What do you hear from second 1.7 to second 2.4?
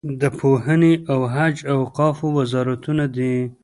او اوقافو